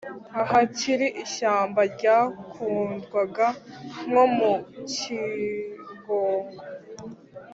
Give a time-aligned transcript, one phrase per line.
[0.41, 3.47] ahakiri ishyamba ryakundwaga
[4.05, 4.53] nko mu
[4.91, 6.53] cyingogo